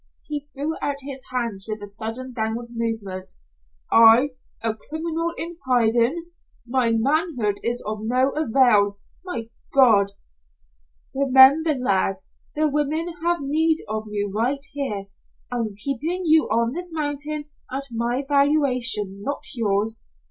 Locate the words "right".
14.35-14.65